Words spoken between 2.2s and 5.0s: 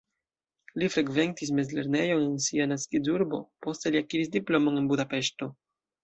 en sia naskiĝurbo, poste li akiris diplomon en